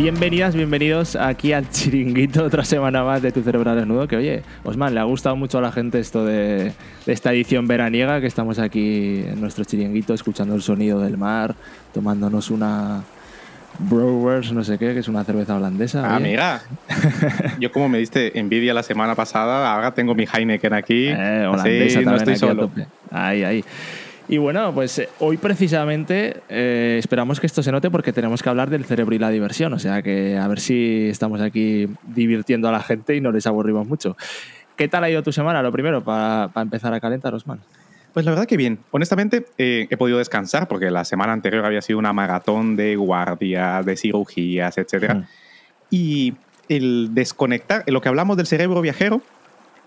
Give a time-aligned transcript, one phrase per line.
[0.00, 4.08] Bienvenidas, bienvenidos aquí al chiringuito, otra semana más de Tu Cerebro Desnudo.
[4.08, 6.72] Que oye, Osman, le ha gustado mucho a la gente esto de,
[7.04, 11.54] de, esta edición veraniega, que estamos aquí en nuestro chiringuito escuchando el sonido del mar,
[11.92, 13.02] tomándonos una
[13.78, 16.10] Brewers, no sé qué, que es una cerveza holandesa.
[16.10, 16.62] Ah, amiga,
[17.60, 21.08] yo como me diste envidia la semana pasada, ahora tengo mi Heineken aquí.
[21.08, 22.70] Eh, holandesa no estoy solo.
[23.10, 23.64] Ahí, ahí.
[24.30, 28.48] Y bueno, pues eh, hoy precisamente eh, esperamos que esto se note porque tenemos que
[28.48, 29.72] hablar del cerebro y la diversión.
[29.72, 33.48] O sea que a ver si estamos aquí divirtiendo a la gente y no les
[33.48, 34.16] aburrimos mucho.
[34.76, 35.64] ¿Qué tal ha ido tu semana?
[35.64, 37.58] Lo primero, para empezar a calentar, Osman.
[38.12, 38.78] Pues la verdad que bien.
[38.92, 43.84] Honestamente, eh, he podido descansar porque la semana anterior había sido una maratón de guardias,
[43.84, 45.12] de cirugías, etc.
[45.12, 45.22] Mm.
[45.90, 46.34] Y
[46.68, 49.22] el desconectar, lo que hablamos del cerebro viajero,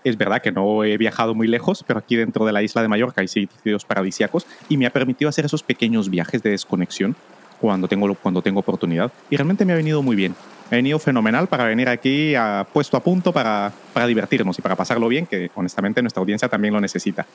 [0.04, 2.88] es verdad que no he viajado muy lejos, pero aquí dentro de la isla de
[2.88, 7.16] Mallorca hay sitios paradisíacos y me ha permitido hacer esos pequeños viajes de desconexión
[7.60, 9.10] cuando tengo, cuando tengo oportunidad.
[9.30, 10.34] Y realmente me ha venido muy bien.
[10.70, 14.76] Ha venido fenomenal para venir aquí a, puesto a punto para, para divertirnos y para
[14.76, 17.26] pasarlo bien, que honestamente nuestra audiencia también lo necesita.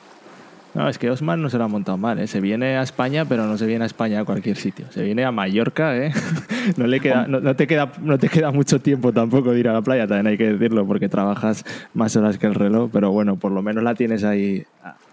[0.74, 2.26] No, es que Osman no se lo ha montado mal, ¿eh?
[2.26, 4.86] Se viene a España, pero no se viene a España a cualquier sitio.
[4.90, 6.12] Se viene a Mallorca, ¿eh?
[6.76, 9.72] No, le queda, no, te queda, no te queda mucho tiempo tampoco de ir a
[9.72, 13.36] la playa, también hay que decirlo, porque trabajas más horas que el reloj, pero bueno,
[13.36, 14.64] por lo menos la tienes ahí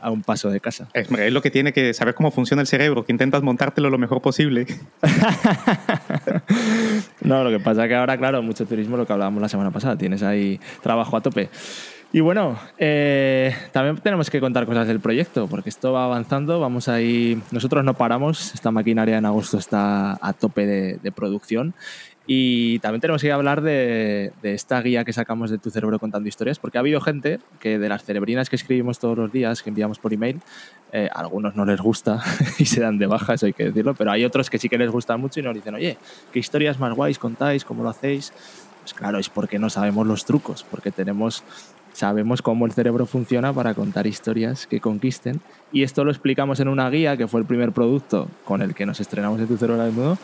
[0.02, 0.90] a, un paso de casa.
[0.94, 3.98] Es, es, lo que tiene que saber cómo funciona el cerebro, que intentas montártelo lo
[3.98, 4.68] mejor posible.
[7.22, 9.72] no, lo que pasa es que ahora, claro, mucho turismo, lo que hablábamos la semana
[9.72, 11.50] pasada, tienes ahí trabajo a tope.
[12.14, 16.88] Y bueno, eh, también tenemos que contar cosas del proyecto, porque esto va avanzando, vamos
[16.88, 21.74] ahí, nosotros no paramos, esta maquinaria en agosto está a tope de, producción
[22.26, 26.60] y también tenemos que hablar de, esta guía que sacamos de Tu Cerebro Contando Historias,
[26.60, 30.00] porque ha habido gente que de las cerebrinas que escribimos todos los días, que enviamos
[30.00, 30.40] por email,
[30.94, 32.23] eh, a algunos no les gusta
[32.58, 34.78] y se dan de baja, eso hay que decirlo, pero hay otros que sí que
[34.78, 35.98] les gusta mucho y nos dicen, oye,
[36.32, 37.66] ¿qué historias más guays contáis?
[37.66, 38.32] ¿Cómo lo hacéis?
[38.82, 41.44] Pues claro, es porque no sabemos los trucos, porque tenemos
[41.98, 45.42] sabemos cómo el cerebro funciona para contar historias que conquisten.
[45.74, 48.86] Y esto lo explicamos en una guía que fue el primer producto con el que
[48.86, 50.18] nos estrenamos en Tu Cerebro al Mundo.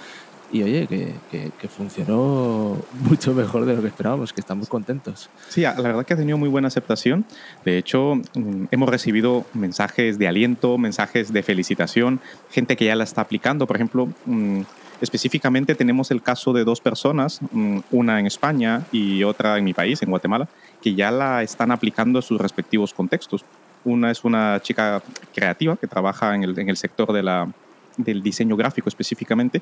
[0.52, 1.16] Y oye, que,
[1.60, 2.78] que, funcionó
[3.10, 5.32] mucho mejor de lo que esperábamos, que estamos contentos.
[5.50, 7.26] Sí, la verdad que ha tenido muy buena aceptación.
[7.66, 12.20] De hecho, mm, hemos recibido mensajes de aliento, mensajes de felicitación,
[12.52, 13.66] gente que ya la está aplicando.
[13.66, 14.62] Por ejemplo, mm,
[15.04, 19.74] específicamente tenemos el caso de dos personas, mm, una en España y otra en mi
[19.74, 20.48] país, en Guatemala,
[20.82, 23.44] que ya la están aplicando en sus respectivos contextos.
[23.84, 25.04] Una es una chica
[25.36, 27.52] creativa que trabaja en el, en el sector de la,
[27.98, 29.62] del diseño gráfico específicamente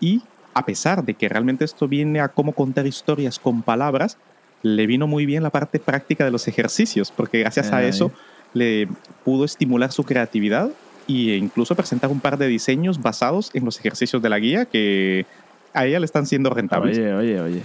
[0.00, 0.22] y
[0.54, 4.16] a pesar de que realmente esto viene a cómo contar historias con palabras,
[4.62, 8.12] le vino muy bien la parte práctica de los ejercicios, porque gracias a eso
[8.54, 8.88] le
[9.24, 10.70] pudo estimular su creatividad
[11.08, 15.26] e incluso presentar un par de diseños basados en los ejercicios de la guía que
[15.72, 16.98] a ella le están siendo rentables.
[16.98, 17.62] Oye, oye, oye.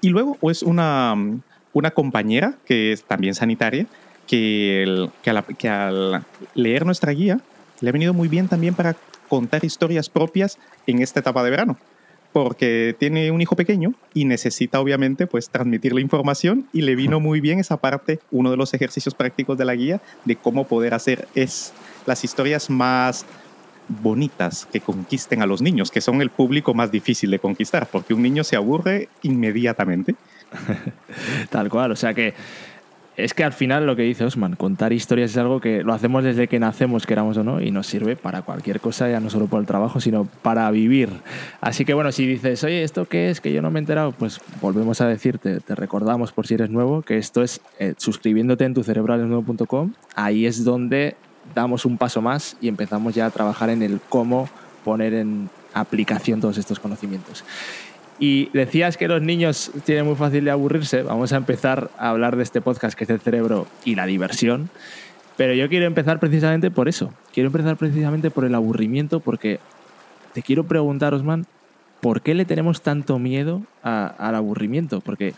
[0.00, 1.14] Y luego es pues, una,
[1.72, 3.86] una compañera que es también sanitaria,
[4.26, 7.40] que, que, al leer nuestra guía
[7.80, 8.96] le ha venido muy bien también para
[9.28, 11.78] contar historias propias en esta etapa de verano
[12.32, 17.20] porque tiene un hijo pequeño y necesita obviamente pues transmitir la información y le vino
[17.20, 20.94] muy bien esa parte, uno de los ejercicios prácticos de la guía de cómo poder
[20.94, 21.72] hacer es
[22.08, 23.24] las historias más
[23.88, 28.14] bonitas que conquisten a los niños, que son el público más difícil de conquistar, porque
[28.14, 30.14] un niño se aburre inmediatamente.
[31.50, 32.34] Tal cual, o sea que
[33.18, 36.22] es que al final lo que dice Osman, contar historias es algo que lo hacemos
[36.22, 39.48] desde que nacemos, queramos o no, y nos sirve para cualquier cosa, ya no solo
[39.48, 41.08] por el trabajo, sino para vivir.
[41.60, 43.40] Así que bueno, si dices, oye, ¿esto qué es?
[43.40, 46.70] Que yo no me he enterado, pues volvemos a decirte, te recordamos por si eres
[46.70, 51.16] nuevo, que esto es eh, suscribiéndote en tu cerebralesnuevo.com, ahí es donde
[51.54, 54.48] damos un paso más y empezamos ya a trabajar en el cómo
[54.84, 57.44] poner en aplicación todos estos conocimientos.
[58.18, 61.02] Y decías que los niños tienen muy fácil de aburrirse.
[61.02, 64.70] Vamos a empezar a hablar de este podcast que es el cerebro y la diversión.
[65.36, 67.12] Pero yo quiero empezar precisamente por eso.
[67.32, 69.60] Quiero empezar precisamente por el aburrimiento porque
[70.34, 71.46] te quiero preguntar, Osman,
[72.00, 75.00] ¿por qué le tenemos tanto miedo al aburrimiento?
[75.00, 75.34] Porque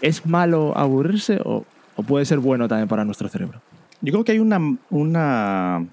[0.00, 1.64] ¿es malo aburrirse o,
[2.06, 3.60] puede ser bueno también para nuestro cerebro?
[4.00, 4.60] Yo creo que hay una,
[4.90, 5.86] una,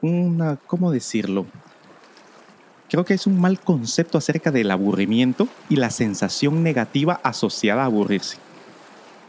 [0.00, 1.46] una ¿cómo decirlo?
[2.88, 7.86] creo que es un mal concepto acerca del aburrimiento y la sensación negativa asociada a
[7.86, 8.38] aburrirse.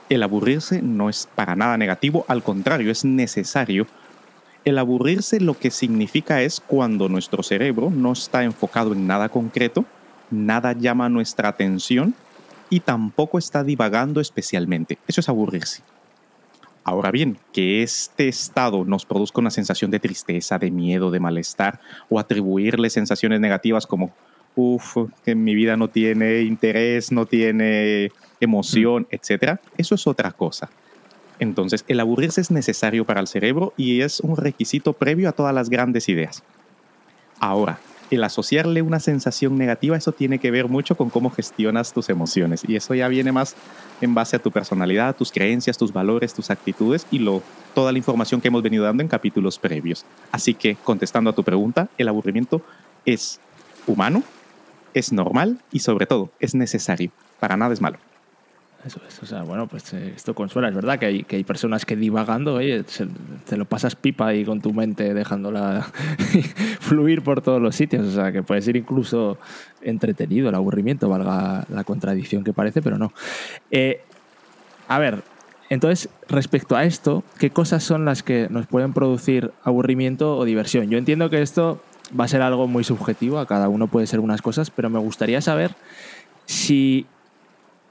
[0.09, 3.87] El aburrirse no es para nada negativo, al contrario, es necesario.
[4.63, 9.85] El aburrirse lo que significa es cuando nuestro cerebro no está enfocado en nada concreto,
[10.29, 12.15] nada llama nuestra atención
[12.69, 14.97] y tampoco está divagando especialmente.
[15.07, 15.83] Eso es aburrirse.
[16.87, 21.81] Ahora bien, que este estado nos produzca una sensación de tristeza, de miedo, de malestar
[22.07, 24.13] o atribuirle sensaciones negativas como,
[24.55, 24.95] uff,
[25.25, 29.07] que mi vida no tiene interés, no tiene emoción, mm.
[29.15, 30.69] etc., eso es otra cosa.
[31.39, 35.53] Entonces, el aburrirse es necesario para el cerebro y es un requisito previo a todas
[35.53, 36.41] las grandes ideas.
[37.41, 37.79] Ahora,
[38.09, 42.63] el asociarle una sensación negativa, eso tiene que ver mucho con cómo gestionas tus emociones.
[42.67, 43.55] Y eso ya viene más
[44.01, 47.25] en base a tu personalidad, tus creencias, tus valores, tus actitudes y
[47.73, 50.05] toda la información que hemos venido dando en capítulos previos.
[50.31, 52.61] Así que, contestando a tu pregunta, el aburrimiento
[53.05, 53.39] es
[53.85, 54.23] humano,
[54.93, 57.11] es normal y sobre todo es necesario.
[57.39, 57.97] Para nada es malo.
[58.85, 60.69] Eso es, o sea, bueno, pues eh, esto consuela.
[60.69, 62.85] Es verdad que hay, que hay personas que divagando, oye,
[63.47, 65.87] te lo pasas pipa ahí con tu mente dejándola
[66.79, 68.05] fluir por todos los sitios.
[68.07, 69.37] O sea, que puede ser incluso
[69.81, 73.13] entretenido el aburrimiento, valga la contradicción que parece, pero no.
[73.71, 74.01] Eh,
[74.87, 75.23] a ver,
[75.69, 80.89] entonces, respecto a esto, ¿qué cosas son las que nos pueden producir aburrimiento o diversión?
[80.89, 81.81] Yo entiendo que esto
[82.17, 84.99] va a ser algo muy subjetivo, a cada uno puede ser unas cosas, pero me
[84.99, 85.75] gustaría saber
[86.45, 87.05] si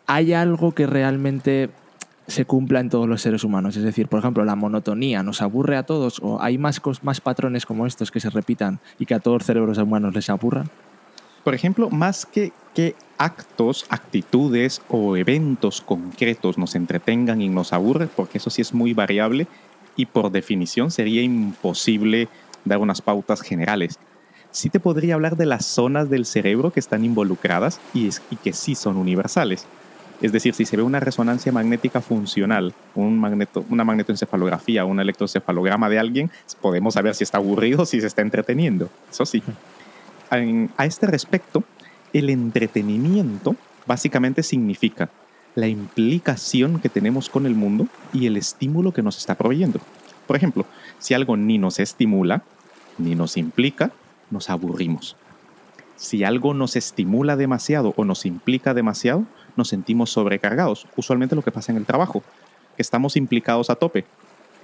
[0.06, 1.68] hay algo que realmente
[2.26, 3.76] se cumpla en todos los seres humanos.
[3.76, 7.66] Es decir, por ejemplo, la monotonía nos aburre a todos o hay más, más patrones
[7.66, 10.68] como estos que se repitan y que a todos los cerebros humanos les aburran.
[11.44, 18.10] Por ejemplo, más que, que actos, actitudes o eventos concretos nos entretengan y nos aburren,
[18.14, 19.46] porque eso sí es muy variable
[19.94, 22.28] y por definición sería imposible
[22.64, 23.98] dar unas pautas generales.
[24.50, 28.52] Sí te podría hablar de las zonas del cerebro que están involucradas y, y que
[28.52, 29.66] sí son universales.
[30.22, 35.88] Es decir, si se ve una resonancia magnética funcional, un magneto, una magnetoencefalografía, un electroencefalograma
[35.90, 36.30] de alguien,
[36.60, 38.88] podemos saber si está aburrido si se está entreteniendo.
[39.10, 39.42] Eso sí.
[40.30, 41.64] a este respecto,
[42.12, 45.10] el entretenimiento básicamente significa
[45.54, 49.80] la implicación que tenemos con el mundo y el estímulo que nos está proveyendo.
[50.26, 50.66] Por ejemplo,
[50.98, 52.42] si algo ni nos estimula,
[52.98, 53.90] ni nos implica,
[54.30, 55.16] nos aburrimos.
[55.96, 59.24] Si algo nos estimula demasiado o nos implica demasiado,
[59.56, 60.86] nos sentimos sobrecargados.
[60.96, 62.22] Usualmente lo que pasa en el trabajo,
[62.76, 64.04] que estamos implicados a tope.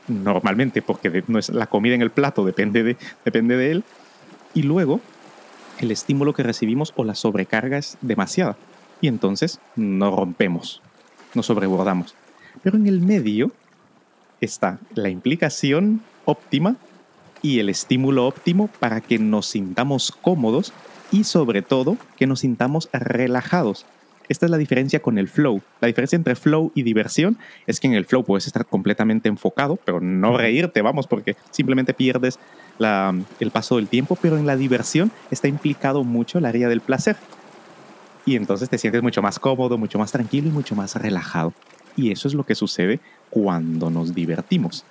[0.09, 3.85] Normalmente, porque no es la comida en el plato depende de, depende de él.
[4.55, 5.00] Y luego,
[5.79, 8.56] el estímulo que recibimos o la sobrecarga es demasiada.
[9.00, 10.83] Y entonces nos rompemos,
[11.35, 12.15] nos sobrebordamos.
[12.62, 13.53] Pero en el medio
[14.41, 16.77] está la implicación óptima
[17.43, 20.73] y el estímulo óptimo para que nos sintamos cómodos
[21.11, 23.85] y sobre todo que nos sintamos relajados.
[24.32, 25.61] Esta es la diferencia con el flow.
[25.82, 27.37] La diferencia entre flow y diversión
[27.67, 31.93] es que en el flow puedes estar completamente enfocado, pero no reírte, vamos, porque simplemente
[31.93, 32.38] pierdes
[32.79, 37.17] el paso del tiempo, pero en la diversión está implicado mucho el área del placer.
[38.25, 41.52] Y entonces te sientes mucho más cómodo, mucho más tranquilo y mucho más relajado.
[41.94, 44.87] Y eso es lo que sucede cuando nos divertimos.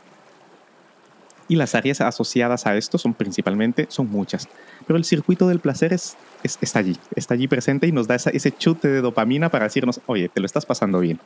[1.51, 4.48] Y las áreas asociadas a esto son principalmente, son muchas.
[4.88, 8.53] Pero el circuito del placer es, está allí, está allí presente y nos da ese
[8.53, 11.19] chute de dopamina para decirnos, oye, te lo estás pasando bien.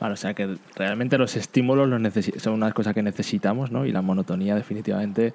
[0.00, 2.12] Bueno, o sea que realmente los estímulos los
[2.42, 3.86] son unas cosas que necesitamos, ¿no?
[3.86, 5.32] Y la monotonía definitivamente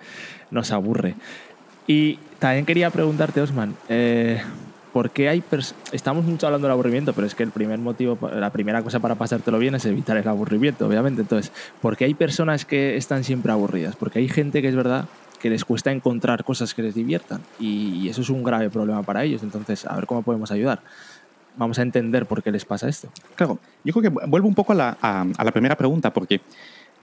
[0.51, 1.15] nos aburre.
[1.87, 4.41] Y también quería preguntarte, Osman, eh,
[4.93, 5.43] porque hay
[5.91, 9.15] estamos mucho hablando del aburrimiento, pero es que el primer motivo, la primera cosa para
[9.15, 11.21] pasártelo bien es evitar el aburrimiento, obviamente.
[11.21, 13.95] Entonces, ¿por qué hay personas que están siempre aburridas?
[13.95, 15.05] Porque hay gente que es verdad
[15.41, 19.23] que les cuesta encontrar cosas que les diviertan y, eso es un grave problema para
[19.23, 19.41] ellos.
[19.41, 20.81] Entonces, a ver cómo podemos ayudar.
[21.57, 23.09] Vamos a entender por qué les pasa esto.
[23.35, 26.39] Claro, yo creo que vuelvo un poco a la, a la primera pregunta, porque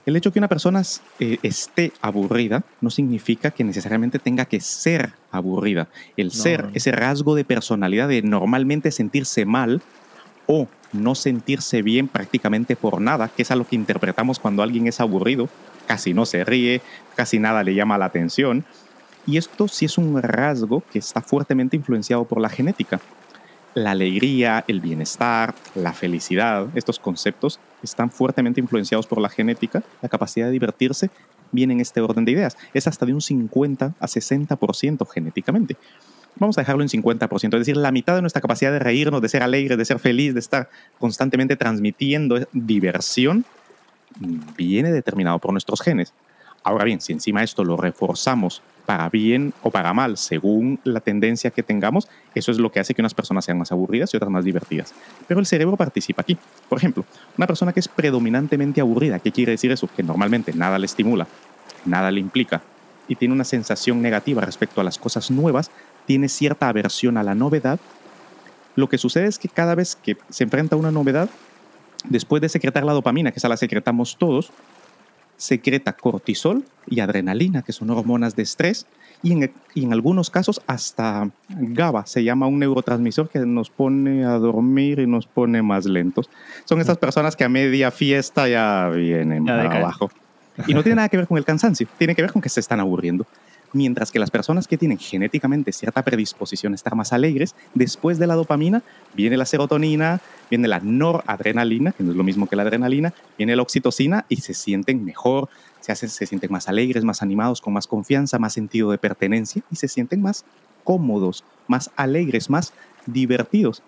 [0.05, 0.81] el hecho de que una persona
[1.19, 5.87] eh, esté aburrida no significa que necesariamente tenga que ser aburrida.
[6.17, 9.81] El ser, ese rasgo de personalidad de normalmente sentirse mal
[10.47, 14.87] o no sentirse bien prácticamente por nada, que es a lo que interpretamos cuando alguien
[14.87, 15.49] es aburrido,
[15.87, 16.81] casi no se ríe,
[17.15, 18.65] casi nada le llama la atención.
[19.27, 22.99] Y esto sí es un rasgo que está fuertemente influenciado por la genética
[23.73, 30.09] la alegría, el bienestar, la felicidad, estos conceptos están fuertemente influenciados por la genética, la
[30.09, 31.09] capacidad de divertirse
[31.51, 32.57] viene en este orden de ideas.
[32.73, 35.77] Es hasta de un 50 a 60% genéticamente.
[36.37, 39.29] Vamos a dejarlo en 50%, es decir, la mitad de nuestra capacidad de reírnos, de
[39.29, 43.45] ser alegre, de ser feliz, de estar constantemente transmitiendo diversión,
[44.57, 46.13] viene determinado por nuestros genes.
[46.63, 51.49] Ahora bien, si encima esto lo reforzamos para bien o para mal, según la tendencia
[51.49, 54.29] que tengamos, eso es lo que hace que unas personas sean más aburridas y otras
[54.29, 54.93] más divertidas.
[55.29, 56.37] Pero el cerebro participa aquí.
[56.67, 57.05] Por ejemplo,
[57.37, 59.87] una persona que es predominantemente aburrida, ¿qué quiere decir eso?
[59.95, 61.25] Que normalmente nada le estimula.
[61.85, 62.61] nada le implica
[63.07, 65.71] y tiene una sensación negativa respecto a las cosas nuevas,
[66.05, 67.79] tiene cierta aversión a la novedad,
[68.75, 71.29] lo que sucede es que cada vez que se enfrenta a una novedad,
[72.09, 74.51] después de secretar la dopamina, que esa la secretamos todos,
[75.41, 78.85] secreta cortisol y adrenalina, que son hormonas de estrés,
[79.23, 84.23] y en, y en, algunos casos hasta GABA, se llama un neurotransmisor que nos pone
[84.23, 86.29] a dormir y nos pone más lentos.
[86.65, 90.11] Son esas personas que a media fiesta ya vienen ya para abajo.
[90.67, 92.59] Y no tiene nada que ver con el cansancio, tiene que ver con que se
[92.59, 93.25] están aburriendo.
[93.73, 98.27] Mientras que las personas que tienen genéticamente cierta predisposición a estar más alegres, después de
[98.27, 102.63] la dopamina viene la serotonina, viene la noradrenalina, que no es lo mismo que la
[102.63, 105.47] adrenalina, viene la oxitocina y se sienten mejor,
[105.79, 109.61] se, hacen, se sienten más alegres, más animados, con más confianza, más sentido de pertenencia
[109.71, 110.43] y se sienten más
[110.83, 112.73] cómodos, más alegres, más
[113.05, 113.83] divertidos.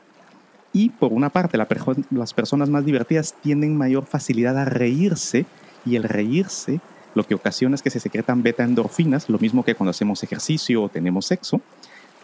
[0.72, 1.68] Y por una parte, la,
[2.10, 5.46] las personas más divertidas tienen mayor facilidad a reírse
[5.86, 6.80] y el reírse
[7.16, 10.84] lo que ocasiona es que se secretan beta endorfinas, lo mismo que cuando hacemos ejercicio
[10.84, 11.62] o tenemos sexo,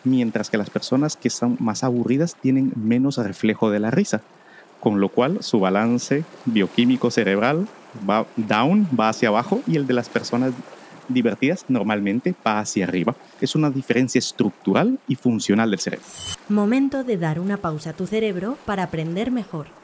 [0.04, 4.22] mientras que las personas que son más aburridas tienen menos reflejo de la risa,
[4.80, 7.68] con lo cual su balance bioquímico cerebral
[8.10, 10.54] va down, va hacia abajo, y el de las personas
[11.08, 13.16] divertidas normalmente va hacia arriba.
[13.42, 16.06] Es una diferencia estructural y funcional del cerebro.
[16.48, 19.79] Momento de dar una pausa a tu cerebro para aprender mejor.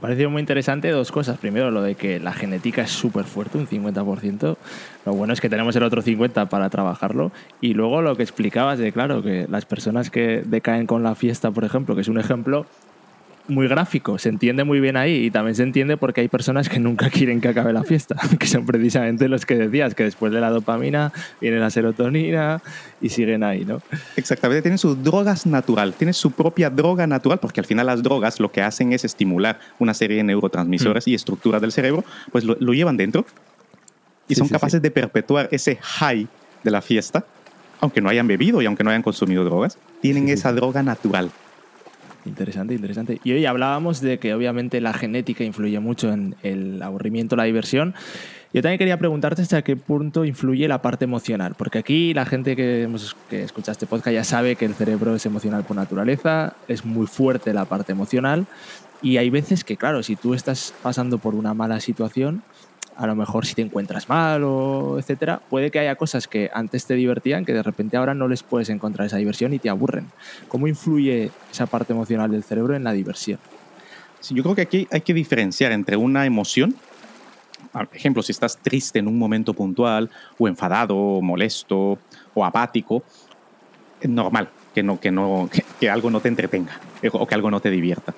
[0.00, 1.36] Me pareció muy interesante dos cosas.
[1.36, 4.56] Primero, lo de que la genética es súper fuerte, un 50%.
[5.04, 7.32] Lo bueno es que tenemos el otro 50% para trabajarlo.
[7.60, 11.50] Y luego lo que explicabas de, claro, que las personas que decaen con la fiesta,
[11.50, 12.64] por ejemplo, que es un ejemplo,
[13.50, 16.78] muy gráfico, se entiende muy bien ahí y también se entiende porque hay personas que
[16.78, 20.40] nunca quieren que acabe la fiesta, que son precisamente los que decías, que después de
[20.40, 22.62] la dopamina viene la serotonina
[23.00, 23.82] y siguen ahí, ¿no?
[24.16, 28.40] Exactamente, tienen sus drogas natural, tienen su propia droga natural, porque al final las drogas
[28.40, 31.10] lo que hacen es estimular una serie de neurotransmisores mm.
[31.10, 33.26] y estructuras del cerebro, pues lo, llevan dentro
[34.28, 36.28] y son capaces de perpetuar ese high
[36.62, 37.24] de la fiesta,
[37.80, 41.30] aunque no hayan bebido y aunque no hayan consumido drogas, tienen esa droga natural.
[42.26, 43.20] Interesante, interesante.
[43.24, 47.94] Y hoy hablábamos de que obviamente la genética influye mucho en el aburrimiento, la diversión.
[48.52, 52.56] Yo también quería preguntarte hasta qué punto influye la parte emocional, porque aquí la gente
[52.56, 56.54] que, hemos, que escucha este podcast ya sabe que el cerebro es emocional por naturaleza,
[56.66, 58.46] es muy fuerte la parte emocional
[59.02, 62.42] y hay veces que, claro, si tú estás pasando por una mala situación,
[63.00, 66.84] a lo mejor si te encuentras mal o etcétera, puede que haya cosas que antes
[66.84, 70.08] te divertían que de repente ahora no les puedes encontrar esa diversión y te aburren.
[70.48, 73.38] ¿Cómo influye esa parte emocional del cerebro en la diversión?
[74.20, 76.74] Sí, yo creo que aquí hay que diferenciar entre una emoción,
[77.72, 81.98] por ejemplo, si estás triste en un momento puntual, o enfadado, o molesto,
[82.34, 83.02] o apático,
[83.98, 86.78] es normal que, no, que, no, que algo no te entretenga
[87.12, 88.12] o que algo no te divierta.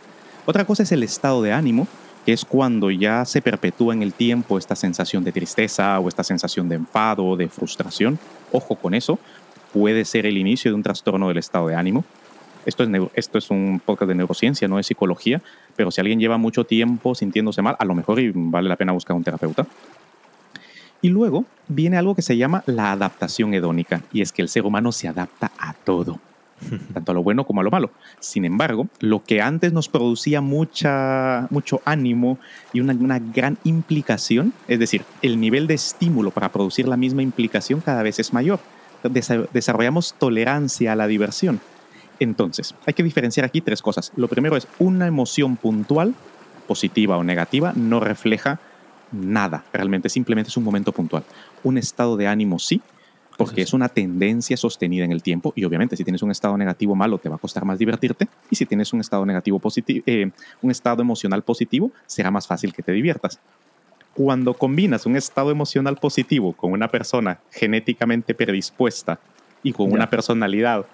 [0.45, 1.87] Otra cosa es el estado de ánimo,
[2.25, 6.25] que es cuando ya se perpetúa en el tiempo esta sensación de tristeza o esta
[6.25, 8.19] sensación de enfado o de frustración.
[8.53, 9.19] Ojo con eso,
[9.73, 12.05] puede ser el inicio de un trastorno del estado de ánimo.
[12.65, 15.43] Esto es, esto es un podcast de neurociencia, no es psicología,
[15.75, 19.17] pero si alguien lleva mucho tiempo sintiéndose mal, a lo mejor vale la pena buscar
[19.17, 19.67] un terapeuta.
[21.01, 24.65] Y luego viene algo que se llama la adaptación hedónica, y es que el ser
[24.65, 26.21] humano se adapta a todo
[26.95, 27.91] tanto a lo bueno como a lo malo.
[28.21, 32.39] Sin embargo, lo que antes nos producía mucha, mucho ánimo
[32.73, 37.23] y una, una gran implicación, es decir, el nivel de estímulo para producir la misma
[37.23, 38.61] implicación cada vez es mayor.
[39.53, 41.61] Desarrollamos tolerancia a la diversión.
[42.21, 44.13] Entonces, hay que diferenciar aquí tres cosas.
[44.17, 46.15] Lo primero es una emoción puntual,
[46.69, 48.61] positiva o negativa, no refleja
[49.11, 51.25] nada, realmente simplemente es un momento puntual.
[51.65, 52.81] Un estado de ánimo sí,
[53.37, 56.95] porque es una tendencia sostenida en el tiempo y obviamente si tienes un estado negativo
[56.95, 60.31] malo te va a costar más divertirte y si tienes un estado negativo positivo, eh,
[60.61, 63.39] un estado emocional positivo, será más fácil que te diviertas.
[64.15, 69.19] Cuando combinas un estado emocional positivo con una persona genéticamente predispuesta
[69.63, 70.85] y con una personalidad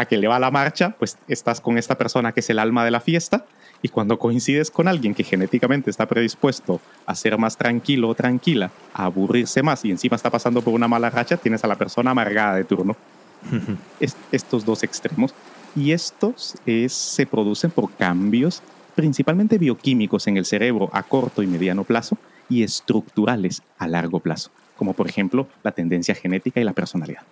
[0.00, 2.84] a que le va la marcha, pues estás con esta persona que es el alma
[2.84, 3.44] de la fiesta
[3.82, 8.70] y cuando coincides con alguien que genéticamente está predispuesto a ser más tranquilo o tranquila,
[8.94, 12.10] a aburrirse más y encima está pasando por una mala racha, tienes a la persona
[12.10, 12.96] amargada de turno.
[14.32, 15.34] estos dos extremos.
[15.76, 16.56] Y estos
[16.88, 18.62] se producen por cambios
[18.94, 24.50] principalmente bioquímicos en el cerebro a corto y mediano plazo y estructurales a largo plazo,
[24.76, 27.22] como por ejemplo la tendencia genética y la personalidad.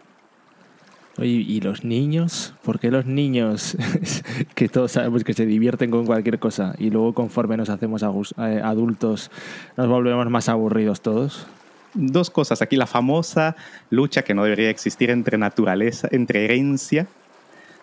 [1.25, 2.55] ¿Y los niños?
[2.63, 3.77] ¿Por qué los niños,
[4.55, 8.61] que todos sabemos que se divierten con cualquier cosa y luego conforme nos hacemos eh,
[8.63, 9.31] adultos
[9.77, 11.47] nos volvemos más aburridos todos?
[11.95, 12.63] Dos cosas.
[12.63, 13.57] Aquí la famosa
[13.91, 17.07] lucha que no debería existir entre naturaleza, entre herencia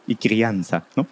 [0.07, 1.07] y crianza, ¿no?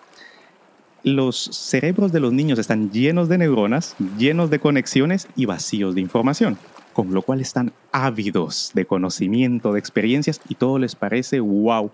[1.04, 6.02] los cerebros de los niños están llenos de neuronas, llenos de conexiones y vacíos de
[6.02, 6.58] información,
[6.94, 11.92] con lo cual están ávidos de conocimiento, de experiencias y todo les parece wow.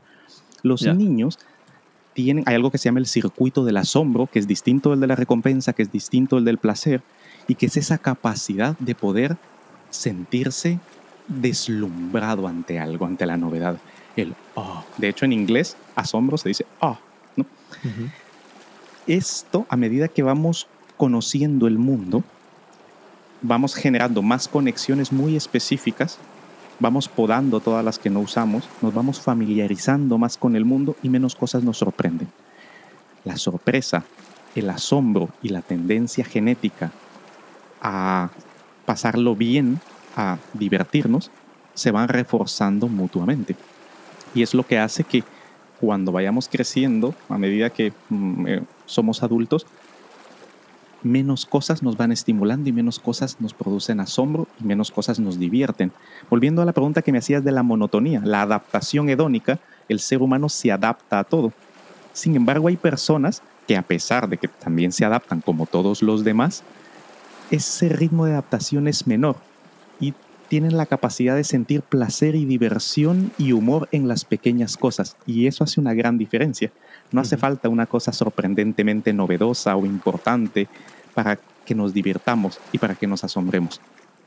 [0.64, 1.40] Los niños
[2.14, 5.08] tienen, hay algo que se llama el circuito del asombro, que es distinto del de
[5.08, 7.02] la recompensa, que es distinto del del placer,
[7.48, 9.38] y que es esa capacidad de poder
[9.90, 10.80] sentirse
[11.28, 13.78] deslumbrado ante algo, ante la novedad.
[14.16, 14.84] El oh.
[14.98, 16.98] De hecho, en inglés, asombro se dice oh.
[17.36, 17.46] ¿no?
[19.08, 22.24] Esto, a medida que vamos conociendo el mundo,
[23.42, 26.18] vamos generando más conexiones muy específicas,
[26.80, 31.10] vamos podando todas las que no usamos, nos vamos familiarizando más con el mundo y
[31.10, 32.30] menos cosas nos sorprenden.
[33.26, 34.06] La sorpresa,
[34.56, 36.92] el asombro y la tendencia genética
[37.82, 38.30] a
[38.86, 39.80] pasarlo bien,
[40.16, 41.32] a divertirnos,
[41.74, 43.56] se van reforzando mutuamente.
[44.34, 45.24] Y es lo que hace que
[45.80, 49.66] cuando vayamos creciendo, a medida que mm, eh, somos adultos,
[51.04, 55.40] menos cosas nos van estimulando y menos cosas nos producen asombro y menos cosas nos
[55.40, 55.92] divierten.
[56.30, 60.22] Volviendo a la pregunta que me hacías de la monotonía, la adaptación hedónica, el ser
[60.22, 61.54] humano se adapta a todo.
[62.14, 66.24] Sin embargo, hay personas que a pesar de que también se adaptan como todos los
[66.24, 66.64] demás,
[67.52, 69.49] ese ritmo de adaptación es menor
[70.50, 75.16] tienen la capacidad de sentir placer y diversión y humor en las pequeñas cosas.
[75.26, 76.72] Y eso hace una gran diferencia.
[77.12, 77.42] No hace Ujú.
[77.42, 80.68] falta una cosa sorprendentemente novedosa o importante
[81.14, 83.80] para que nos divirtamos y para que nos asombremos.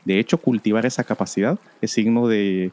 [0.05, 2.71] De hecho, cultivar esa capacidad es signo de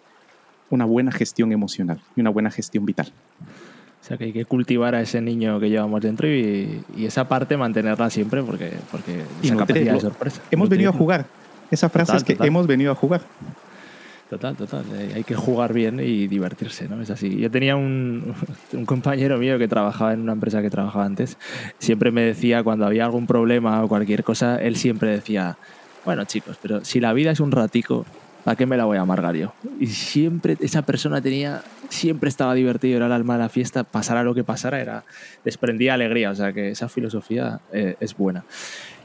[0.70, 3.12] una buena gestión emocional y una buena gestión vital.
[4.02, 7.28] O sea que hay que cultivar a ese niño que llevamos dentro y, y esa
[7.28, 10.00] parte mantenerla siempre porque, porque Y esa capacidad de nutrirlo.
[10.00, 10.40] sorpresa.
[10.50, 11.04] Hemos venido a Nutrirlo.
[11.04, 11.39] jugar.
[11.70, 12.46] Esa frase Total, es que total.
[12.48, 13.22] hemos venido a jugar.
[14.28, 14.84] Total, total.
[14.94, 17.02] Eh, Hay que jugar bien y divertirse, ¿no?
[17.02, 17.36] Es así.
[17.38, 18.34] Yo tenía un,
[18.72, 21.36] un compañero mío que trabajaba en una empresa que trabajaba antes.
[21.78, 25.56] Siempre me decía, cuando había algún problema o cualquier cosa, él siempre decía,
[26.04, 28.06] bueno, chicos, pero si la vida es un ratico,
[28.44, 29.52] ¿para qué me la voy a amargar yo?
[29.80, 34.22] Y siempre esa persona tenía, siempre estaba divertido, era el alma de la fiesta, pasara
[34.22, 35.02] lo que pasara, era,
[35.44, 36.30] desprendía alegría.
[36.30, 38.44] O sea que esa filosofía eh, es buena.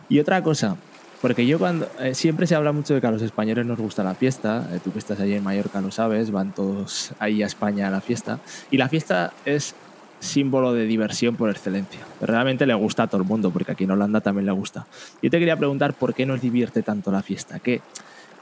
[0.07, 0.77] Y otra cosa,
[1.25, 4.03] porque yo cuando eh, siempre se habla mucho de que a los españoles nos gusta
[4.03, 7.47] la fiesta, eh, tú que estás allí en Mallorca lo sabes, van todos ahí a
[7.47, 8.37] España a la fiesta,
[8.69, 9.73] y la fiesta es
[10.19, 12.01] símbolo de diversión por excelencia.
[12.19, 14.85] Pero realmente le gusta a todo el mundo, porque aquí en Holanda también le gusta.
[15.19, 17.81] Yo te quería preguntar por qué nos divierte tanto la fiesta, qué,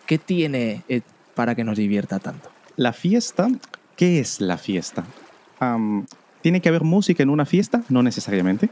[0.05, 0.99] qué tiene eh,
[1.35, 2.49] para que nos divierta tanto.
[2.75, 3.47] La fiesta,
[3.95, 5.05] ¿qué es la fiesta?
[6.41, 7.81] ¿Tiene que haber música en una fiesta?
[7.87, 8.69] No necesariamente.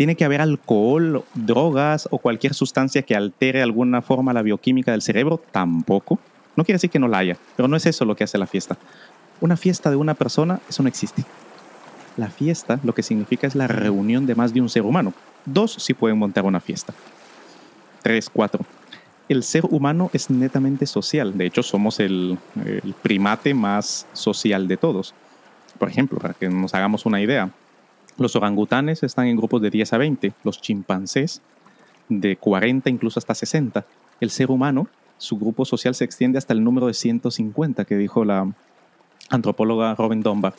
[0.00, 5.02] ¿Tiene que haber alcohol, drogas o cualquier sustancia que altere alguna forma la bioquímica del
[5.02, 5.42] cerebro?
[5.52, 6.18] Tampoco.
[6.56, 8.46] No quiere decir que no la haya, pero no es eso lo que hace la
[8.46, 8.78] fiesta.
[9.42, 11.26] Una fiesta de una persona, eso no existe.
[12.16, 15.12] La fiesta lo que significa es la reunión de más de un ser humano.
[15.44, 16.94] Dos sí pueden montar una fiesta.
[18.02, 18.64] Tres, cuatro.
[19.28, 21.36] El ser humano es netamente social.
[21.36, 25.12] De hecho, somos el, el primate más social de todos.
[25.78, 27.50] Por ejemplo, para que nos hagamos una idea,
[28.20, 31.40] los orangutanes están en grupos de 10 a 20, los chimpancés
[32.10, 33.86] de 40 incluso hasta 60.
[34.20, 38.24] El ser humano, su grupo social se extiende hasta el número de 150 que dijo
[38.24, 38.52] la
[39.30, 40.54] antropóloga Robin Dunbar.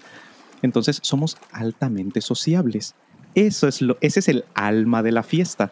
[0.63, 2.95] Entonces somos altamente sociables.
[3.35, 5.71] Eso es lo, ese es el alma de la fiesta.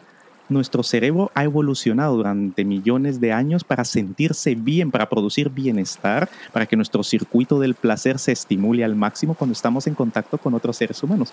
[0.50, 6.66] Nuestro cerebro ha evolucionado durante millones de años para sentirse bien, para producir bienestar, para
[6.66, 10.76] que nuestro circuito del placer se estimule al máximo cuando estamos en contacto con otros
[10.76, 11.32] seres humanos.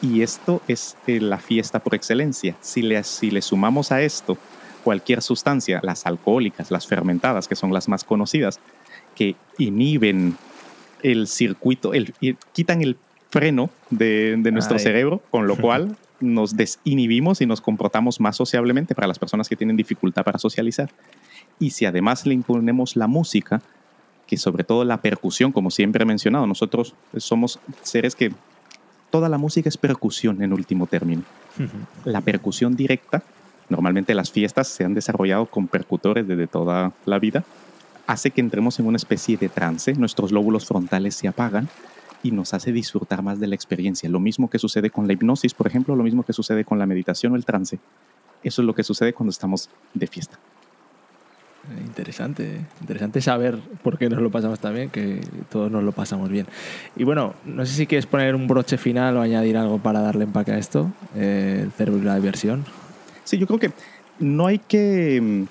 [0.00, 2.56] Y esto es eh, la fiesta por excelencia.
[2.62, 4.38] Si le, si le sumamos a esto
[4.82, 8.60] cualquier sustancia, las alcohólicas, las fermentadas, que son las más conocidas,
[9.14, 10.38] que inhiben
[11.02, 12.14] el circuito, el,
[12.52, 12.96] quitan el
[13.34, 14.82] freno de, de nuestro Ay.
[14.84, 19.56] cerebro, con lo cual nos desinhibimos y nos comportamos más sociablemente para las personas que
[19.56, 20.90] tienen dificultad para socializar.
[21.58, 23.60] Y si además le imponemos la música,
[24.28, 28.32] que sobre todo la percusión, como siempre he mencionado, nosotros somos seres que
[29.10, 31.22] toda la música es percusión en último término.
[32.04, 33.22] La percusión directa,
[33.68, 37.44] normalmente las fiestas se han desarrollado con percutores desde toda la vida,
[38.06, 41.68] hace que entremos en una especie de trance, nuestros lóbulos frontales se apagan
[42.24, 44.08] y nos hace disfrutar más de la experiencia.
[44.08, 46.86] Lo mismo que sucede con la hipnosis, por ejemplo, lo mismo que sucede con la
[46.86, 47.78] meditación o el trance.
[48.42, 50.38] Eso es lo que sucede cuando estamos de fiesta.
[51.70, 55.92] Eh, Interesante, interesante saber por qué nos lo pasamos tan bien, que todos nos lo
[55.92, 56.46] pasamos bien.
[56.96, 60.24] Y bueno, no sé si quieres poner un broche final o añadir algo para darle
[60.24, 62.64] empaque a esto, eh, el cerebro y la diversión.
[63.24, 63.70] Sí, yo creo que
[64.18, 65.44] no hay que mm,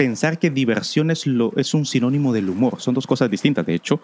[0.00, 2.80] pensar que diversión es, lo, es un sinónimo del humor.
[2.80, 3.66] Son dos cosas distintas.
[3.66, 4.00] De hecho,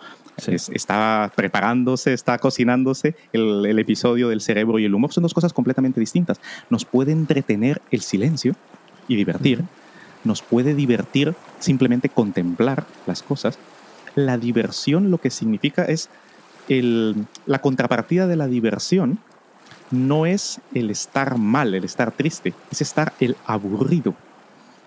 [0.46, 5.14] está preparándose, está cocinándose el, el, episodio del cerebro y el humor.
[5.14, 6.38] Son dos cosas completamente distintas.
[6.68, 8.54] Nos puede entretener el silencio
[9.08, 9.64] y divertir.
[10.22, 13.58] Nos puede divertir simplemente contemplar las cosas.
[14.14, 16.10] La diversión lo que significa es
[16.68, 19.18] el, la contrapartida de la diversión
[19.90, 24.14] no es el estar mal, el estar triste, es estar el aburrido.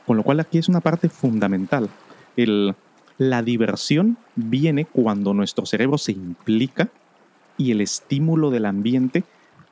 [0.09, 1.87] Con lo cual aquí es una parte fundamental.
[3.19, 6.89] La diversión viene cuando nuestro cerebro se implica
[7.57, 9.23] y el estímulo del ambiente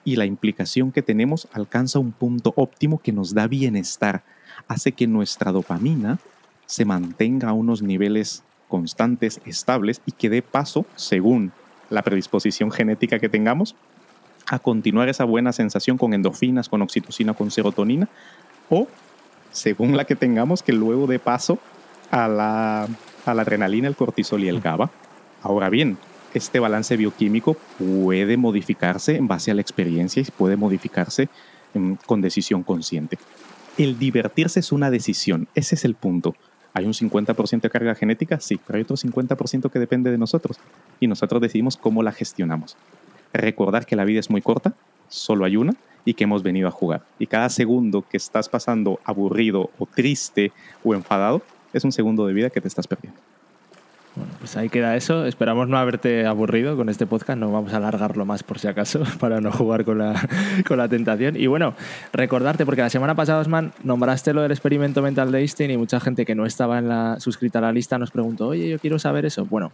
[0.06, 4.24] y la implicación que tenemos alcanza un punto óptimo que nos da bienestar,
[4.68, 6.20] hace que nuestra dopamina
[6.68, 11.52] se mantenga a unos niveles constantes, estables y que dé paso, según
[11.90, 13.76] la predisposición genética que tengamos,
[14.46, 18.08] a continuar esa buena sensación con endorfinas, con oxitocina, con serotonina,
[18.70, 18.88] o
[19.58, 21.60] según la que tengamos, que luego dé paso
[22.12, 22.88] a la,
[23.26, 24.90] a la adrenalina, el cortisol y el GABA.
[25.42, 25.98] Ahora bien,
[26.34, 31.30] este balance bioquímico puede modificarse en base a la experiencia y puede modificarse
[32.06, 33.18] con decisión consciente.
[33.78, 36.36] El divertirse es una decisión, ese es el punto.
[36.74, 38.40] ¿Hay un 50% de carga genética?
[38.40, 40.58] Sí, pero hay otro 50% que depende de nosotros
[41.00, 42.78] y nosotros decidimos cómo la gestionamos
[43.34, 44.74] recordar que la vida es muy corta,
[45.10, 45.74] solo hay una
[46.08, 47.02] y que hemos venido a jugar.
[47.20, 51.42] Y cada segundo que estás pasando aburrido o triste o enfadado
[51.74, 53.20] es un segundo de vida que te estás perdiendo.
[54.16, 55.26] Bueno, pues ahí queda eso.
[55.26, 57.38] Esperamos no haberte aburrido con este podcast.
[57.38, 60.16] No vamos a alargarlo más por si acaso para no jugar con la,
[60.66, 61.36] con la tentación.
[61.36, 61.74] Y bueno,
[62.14, 66.00] recordarte, porque la semana pasada, Osman, nombraste lo del experimento mental de Einstein y mucha
[66.00, 68.98] gente que no estaba en la, suscrita a la lista nos preguntó, oye, yo quiero
[68.98, 69.46] saber eso.
[69.46, 69.74] Bueno,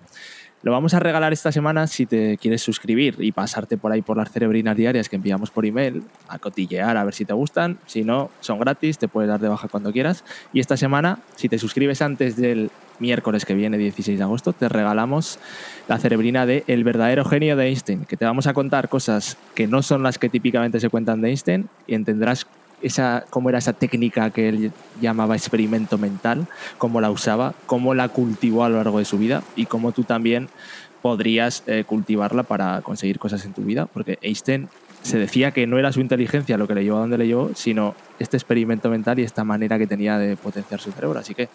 [0.63, 4.15] lo vamos a regalar esta semana si te quieres suscribir y pasarte por ahí por
[4.15, 7.77] las cerebrinas diarias que enviamos por email, a cotillear a ver si te gustan.
[7.85, 10.23] Si no, son gratis, te puedes dar de baja cuando quieras.
[10.53, 14.69] Y esta semana, si te suscribes antes del miércoles que viene, 16 de agosto, te
[14.69, 15.37] regalamos
[15.89, 19.67] la cerebrina de El verdadero genio de Einstein, que te vamos a contar cosas que
[19.67, 22.47] no son las que típicamente se cuentan de Einstein y entenderás
[22.83, 28.09] esa, cómo era esa técnica que él llamaba experimento mental, cómo la usaba, cómo la
[28.09, 30.49] cultivó a lo largo de su vida y cómo tú también
[31.01, 34.69] podrías eh, cultivarla para conseguir cosas en tu vida, porque Einstein
[35.01, 37.51] se decía que no era su inteligencia lo que le llevó a donde le llevó,
[37.55, 41.19] sino este experimento mental y esta manera que tenía de potenciar su cerebro.
[41.19, 41.49] Así que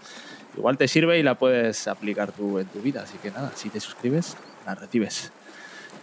[0.57, 3.03] igual te sirve y la puedes aplicar tú en tu vida.
[3.03, 4.37] Así que nada, si te suscribes,
[4.67, 5.33] la recibes.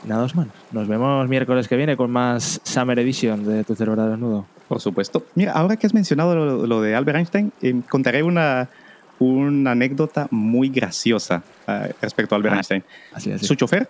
[0.05, 4.54] nada, Osman, nos vemos miércoles que viene con más Summer Edition de Tu Cerebro Desnudo.
[4.67, 5.25] Por supuesto.
[5.35, 8.69] Mira, ahora que has mencionado lo, de Albert Einstein, eh, contaré una,
[9.19, 12.83] una anécdota muy graciosa uh, respecto a Albert ah, Einstein.
[13.13, 13.45] Así, así.
[13.45, 13.89] Su chofer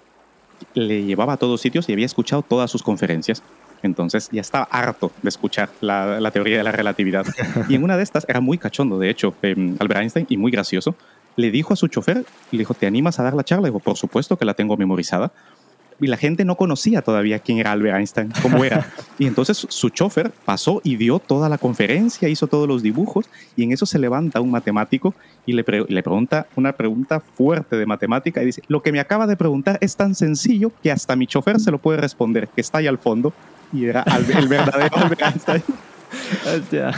[0.74, 3.42] le llevaba a todos sitios y había escuchado todas sus conferencias.
[3.84, 7.26] Entonces ya estaba harto de escuchar la, la teoría de la relatividad.
[7.70, 10.52] y en una de estas, era muy cachondo, de hecho, eh, Albert Einstein, y muy
[10.52, 10.96] gracioso,
[11.36, 13.68] le dijo a su chofer, le dijo, ¿te animas a dar la charla?
[13.68, 15.32] Y dijo, por supuesto que la tengo memorizada
[16.00, 18.86] y la gente no conocía todavía quién era Albert Einstein, cómo era.
[19.18, 23.64] Y entonces su chofer pasó y dio toda la conferencia, hizo todos los dibujos y
[23.64, 25.14] en eso se levanta un matemático
[25.46, 29.26] y le, le pregunta una pregunta fuerte de matemática y dice, lo que me acaba
[29.26, 32.80] de preguntar es tan sencillo que hasta mi chofer se lo puede responder, que está
[32.80, 33.34] ahí al fondo
[33.72, 34.04] y era
[34.38, 35.64] el verdadero Albert Einstein.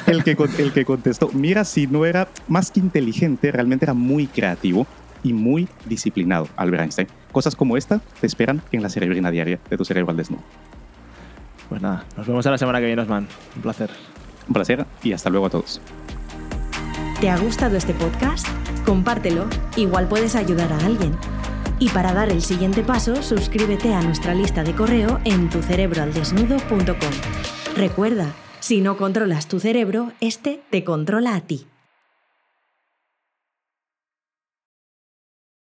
[0.07, 4.25] el, que, el que contestó, mira, si no era más que inteligente, realmente era muy
[4.25, 4.87] creativo
[5.27, 7.07] y muy disciplinado, Albert Einstein.
[7.31, 10.41] Cosas como esta te esperan en la cerebrina diaria de tu cerebro al desnudo.
[11.67, 13.27] Pues nada, nos vemos a la semana que viene, Osman.
[13.55, 13.89] Un placer.
[14.47, 15.81] Un placer y hasta luego a todos.
[17.19, 18.47] ¿Te ha gustado este podcast?
[18.85, 21.13] Compártelo, igual puedes ayudar a alguien.
[21.79, 27.75] Y para dar el siguiente paso, suscríbete a nuestra lista de correo en tucerebroaldesnudo.com.
[27.75, 31.67] Recuerda, si no controlas tu cerebro, este te controla a ti.